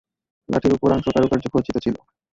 লাঠির 0.49 0.75
উপরাংশ 0.75 1.05
কারুকার্য 1.07 1.45
খচিত 1.53 1.75
ছিল। 1.77 1.95